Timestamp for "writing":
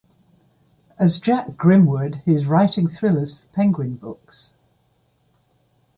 2.47-2.87